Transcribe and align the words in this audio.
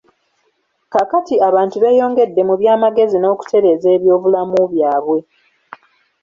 Kaakati 0.91 1.35
abantu 1.47 1.75
beeyongedde 1.83 2.41
mu 2.49 2.55
byamagezi 2.61 3.17
n'okutereeza 3.19 3.87
ebyobulamu 3.97 4.57
bwabwe. 4.73 5.19